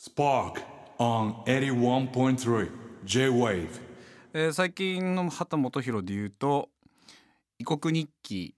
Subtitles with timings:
[0.00, 0.62] Spark
[0.98, 2.70] on 81.3
[3.04, 3.68] J-Wave.
[4.32, 6.70] えー最近の畑基博で言うと
[7.60, 8.54] 「異国日記」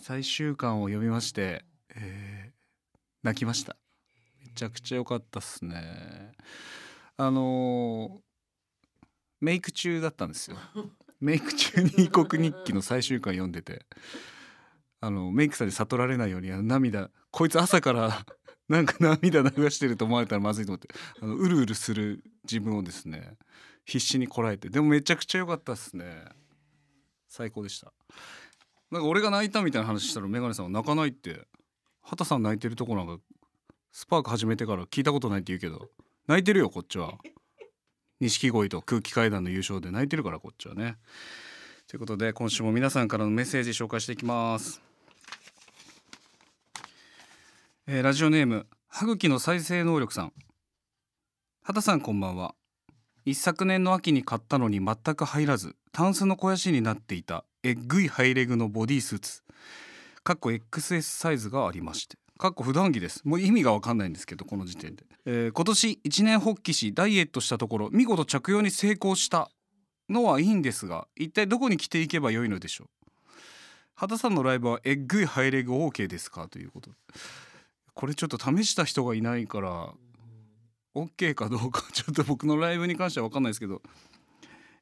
[0.00, 1.64] 最終巻を読みまして、
[1.96, 2.58] えー
[3.24, 3.76] 泣きました。
[4.38, 6.30] めちゃくちゃ良かったっすね。
[7.16, 8.20] あのー
[9.40, 10.58] メイク中だったんですよ。
[11.18, 13.84] メイク中に「異国日記」の最終巻読んでて。
[15.00, 18.26] あのメイクさんに悟られないようにあの涙こいつ朝から
[18.68, 20.88] なんか涙流してると思われたらまずいと思って
[21.20, 23.36] あのうるうるする自分をですね
[23.84, 24.68] 必死にこらえて。
[24.68, 26.24] でもめちゃくちゃ良かったですね。
[27.28, 27.92] 最高でした。
[28.90, 31.46] なんか俺が泣いたみたいな話したらメガネさんは泣かないって。
[32.02, 33.18] 畑さん泣いてるとこなんか
[33.92, 35.90] スパーク始めてから聞いたことないって言うけど
[36.26, 37.14] 泣いてるよこっちは。
[38.20, 40.96] 錦鯉と空気階段の優勝で泣いてるからこっちはね。
[41.86, 44.82] ということで今週も皆さんからのメッセージ紹介していきます、
[47.90, 50.34] えーラジオネーム歯茎の再生能力さん。
[51.62, 52.54] 畑さんこんばんは。
[53.24, 59.42] 一昨年の秋に買ったのに全く入らずタンスの肥やしになっていたえっぐいハイレグのボディスーツ。
[60.22, 62.18] かっこ XS サイズがありまして。
[62.36, 63.22] かっこ普段着です。
[63.24, 69.50] もう意味がわかんないんですけどこの時点で、えー今年一年発起しダイエットしたところ見事着用に成功した
[70.10, 72.88] のはいいんですが一体どこに着ていけばよいのでしょう。
[73.94, 76.48] 畑さんのライブはえっぐいハイレグ OK ですか？
[76.48, 76.90] ということ
[77.98, 79.92] これちょっと試した人がいないから
[80.94, 83.82] OK かどうかちょっと僕のライブに関しては分かんないですけど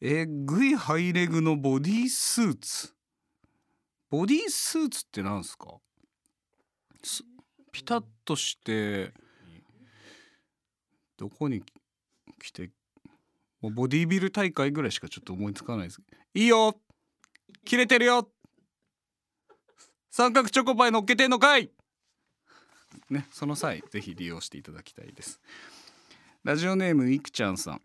[0.00, 2.94] えぐいハイレグのボディースーツ。
[4.10, 5.78] ボディースーツってなんですか？
[7.72, 9.12] ピタッとして
[11.18, 11.64] どこに
[12.40, 12.70] 来て
[13.60, 15.96] もうボディービル大会ぐらいしかちょっと思いつかないです。
[15.96, 16.76] けどいいよ！
[17.64, 18.30] 切れてるよ！
[20.12, 21.72] 三角チョコパイ乗っけてんのかい！
[23.10, 25.40] ねその際ぜひ利用していただきたいです。
[26.44, 27.82] ラジオネームいくちゃんさん。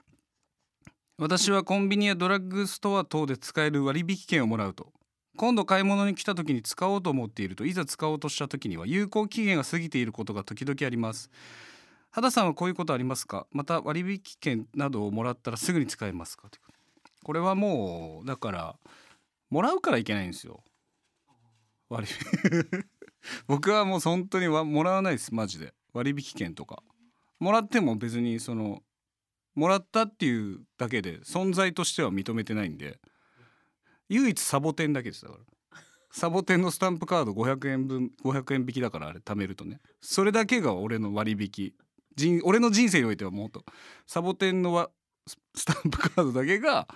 [1.18, 4.94] 私はコンビニやドラッグストア等で使える割引券をもらうと。
[5.38, 11.30] 今度買い物に来た時に使おうと思っているといざ使おうとした時には有効期限が過ぎていることが時々あります。
[12.12, 13.46] 肌さんはこういうことありますか？
[13.52, 16.44] また割引券などをもらったらすぐに使えますか？
[16.44, 16.60] こと
[17.24, 18.76] これはもうだから
[19.50, 20.64] もらうからいけないんですよ。
[21.90, 22.95] 割引。
[23.48, 25.74] 僕はもう本当にわもらわないですマジで。
[25.94, 26.84] 割引券とか。
[27.40, 28.84] もらっても別にその
[29.56, 33.00] もらったっていうだけで存在としては認めてないんで。
[34.10, 35.44] 唯一サボテンだけですだから。
[36.12, 39.82] サボテンのスタンプカード500円分500円引きだからあれ貯めるとね。
[40.02, 41.74] それだけが俺の割引。
[42.16, 43.66] 人俺の人生においてはもっと。
[44.06, 44.90] サボテンの
[45.28, 46.88] ススタンプカードだけが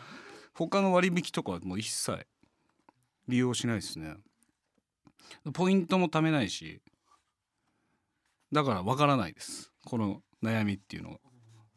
[0.53, 2.27] 他の割引とかはもう一切
[3.27, 4.15] 利用しないですね。
[5.53, 6.81] ポイントも貯めないし
[8.51, 9.71] だからわからないです。
[9.85, 11.17] この悩みっていうのが。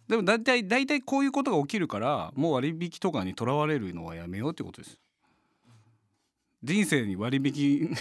[0.09, 4.99] でも大体大体こういうことが起きるからもう割引とかにとらわれるのはやめようってことです。
[6.63, 7.95] 人生に割引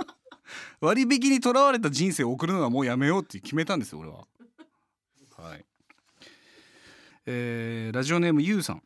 [0.80, 4.26] 割引にとらわれた人生を送るのはもうやめようって決めたんですよ俺は。
[5.36, 5.64] はい。
[7.26, 8.82] えーラジオネームゆうさん。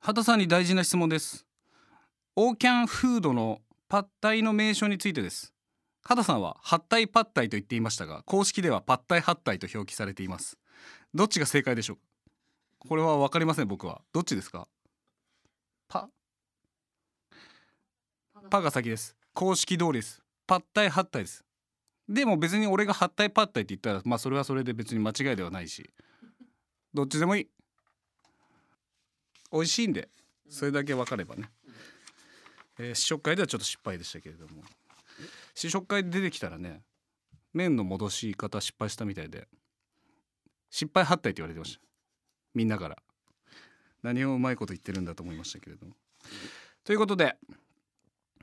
[0.00, 1.46] 畑さんに大事な質問です。
[2.36, 3.60] オーキャンフードの
[3.94, 5.54] パッタイの名称についてです。
[6.02, 10.58] 畑さんはハッタイパッタイと言っていましたが公式ではパッタイハッタイと表記されています。
[11.14, 12.02] どっちが正解でしょうか？
[12.88, 14.00] これは分かりません僕は。
[14.12, 14.66] どっちですか？
[15.86, 16.08] パ。
[18.50, 18.88] パが先。
[18.88, 19.16] です。
[19.32, 20.20] 公式通りです。
[20.44, 21.44] パッタイハッタイです。
[22.08, 25.88] でも別に俺がハッタイパッタイって言ったらまあそれはそれで別に間違いではないし。
[26.92, 27.48] どっちでもいい。
[29.52, 30.08] 美味しいんで
[30.50, 31.48] それだけ分かればね、
[32.78, 34.62] えー試食会ではちょっと失敗でしたけれども。
[35.54, 36.82] 試食会で出てきたらね
[37.52, 39.46] 麺の戻し方失敗したみたいで
[40.70, 41.80] 失敗ハッタイって言われてました。
[42.54, 42.98] みんなから。
[44.02, 45.92] 何をうまいこと言ってるんだと思いましたけれども。
[46.84, 47.36] ということで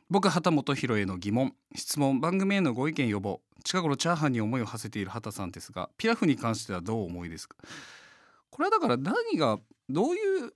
[0.10, 1.54] 僕畑本博への疑問。
[1.76, 2.20] 質問。
[2.20, 3.42] 番組へのご意見予防。
[3.64, 7.58] 近頃チャーハンに思いを馳せている畑さんですがピラフに関してはどう思いですか？
[8.50, 10.54] これはだから何がどういう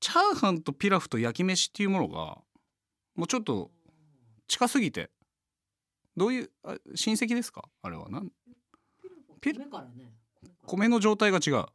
[0.00, 2.38] チャーハンとピラフと焼き飯っていうものが
[3.14, 3.70] もうちょっと
[4.48, 5.10] 近すぎて。
[6.16, 7.68] どういうあ親戚ですか？
[7.82, 8.18] あれはな。
[8.18, 8.30] ん
[9.40, 10.12] ピ米からね。
[10.66, 11.54] 米の状態が違う。
[11.54, 11.66] うん。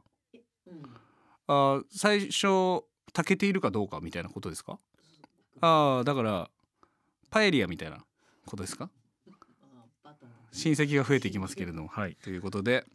[1.47, 2.83] あー最初
[3.13, 4.77] 炊けているかどうかみたいなことですか？
[5.61, 6.49] ああだから
[7.29, 8.03] パエリアみたいな
[8.45, 8.89] ことですか？
[9.25, 10.29] あバター。
[10.51, 11.87] 親戚が増えていきますけれども。
[11.87, 12.15] はい。
[12.21, 12.85] ということで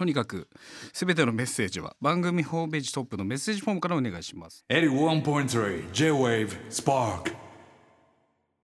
[0.00, 0.48] とにかく
[0.94, 4.64] すべてのメッセージは番組ホームページトップのメッセージフォームからお願いします。
[4.70, 7.49] 81.3 J-Wave Spark